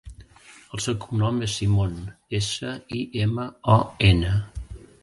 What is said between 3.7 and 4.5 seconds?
o, ena.